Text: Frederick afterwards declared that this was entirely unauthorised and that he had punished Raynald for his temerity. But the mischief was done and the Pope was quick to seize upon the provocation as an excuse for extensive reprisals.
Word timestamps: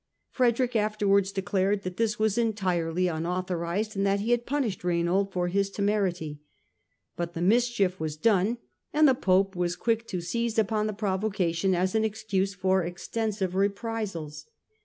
Frederick 0.31 0.75
afterwards 0.75 1.31
declared 1.31 1.83
that 1.83 1.97
this 1.97 2.17
was 2.17 2.35
entirely 2.35 3.07
unauthorised 3.07 3.95
and 3.95 4.03
that 4.03 4.19
he 4.19 4.31
had 4.31 4.47
punished 4.47 4.81
Raynald 4.83 5.31
for 5.31 5.47
his 5.47 5.69
temerity. 5.69 6.41
But 7.15 7.35
the 7.35 7.39
mischief 7.43 7.99
was 7.99 8.17
done 8.17 8.57
and 8.91 9.07
the 9.07 9.13
Pope 9.13 9.55
was 9.55 9.75
quick 9.75 10.07
to 10.07 10.19
seize 10.19 10.57
upon 10.57 10.87
the 10.87 10.93
provocation 10.93 11.75
as 11.75 11.93
an 11.93 12.03
excuse 12.03 12.55
for 12.55 12.83
extensive 12.83 13.53
reprisals. 13.53 14.47